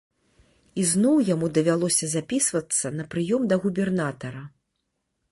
І 0.83 0.85
зноў 0.91 1.17
яму 1.33 1.49
давялося 1.57 2.05
запісвацца 2.13 2.91
на 3.01 3.05
прыём 3.11 3.45
да 3.51 3.55
губернатара. 3.67 4.41